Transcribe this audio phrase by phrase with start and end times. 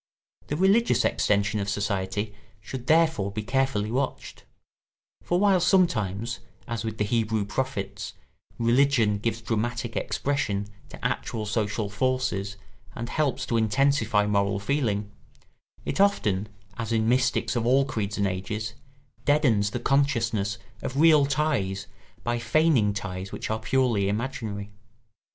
[0.47, 4.45] The religious extensions of society should therefore be carefully watched;
[5.21, 8.13] for while sometimes, as with the Hebrew prophets,
[8.57, 12.57] religion gives dramatic expression to actual social forces
[12.95, 15.11] and helps to intensify moral feeling,
[15.85, 16.49] it often,
[16.79, 18.73] as in mystics of all creeds and ages,
[19.25, 21.85] deadens the consciousness of real ties
[22.23, 24.71] by feigning ties which are purely imaginary.